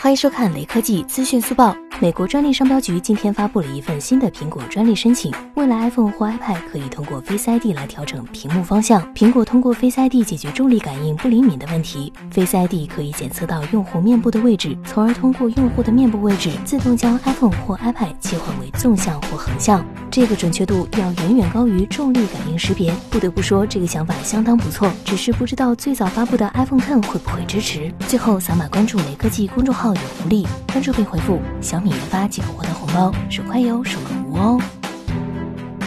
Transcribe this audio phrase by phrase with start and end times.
[0.00, 1.76] 欢迎收看雷科技资讯速报。
[1.98, 9.02] 美国专利商标局今天发布了一份新的苹果专利申请，未来 iPhone 或 iPad 可以通过 Face ID 来调整屏幕方向。
[9.12, 12.12] 苹果通过 Face ID 解决重力感应不灵敏的问题。
[12.30, 19.84] Face ID 可以检测到用户面部的位置，从而通过用户的面部位置自动将 iPhone 或 iPad 切换为纵向或横向。
[20.18, 22.92] 这个准确度要远远高于重力感应识别。
[23.08, 27.94] 不得不说，这个想法相当不错，只是不知道最早发布的 iPhone Ten 会不会支持。
[28.08, 34.60] 最后扫码关注雷科技公众号有福利，关注并回复小米研发即可获得红包，手快有，手慢无哦。